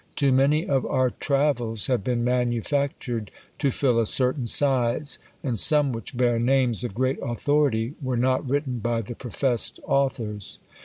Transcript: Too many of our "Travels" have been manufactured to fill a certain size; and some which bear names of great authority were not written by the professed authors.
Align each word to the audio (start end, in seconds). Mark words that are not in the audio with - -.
Too 0.15 0.31
many 0.31 0.65
of 0.67 0.83
our 0.83 1.11
"Travels" 1.11 1.85
have 1.85 2.03
been 2.03 2.23
manufactured 2.23 3.29
to 3.59 3.69
fill 3.69 3.99
a 3.99 4.07
certain 4.07 4.47
size; 4.47 5.19
and 5.43 5.59
some 5.59 5.91
which 5.93 6.17
bear 6.17 6.39
names 6.39 6.83
of 6.83 6.95
great 6.95 7.19
authority 7.21 7.93
were 8.01 8.17
not 8.17 8.49
written 8.49 8.79
by 8.79 9.01
the 9.01 9.13
professed 9.13 9.79
authors. 9.85 10.57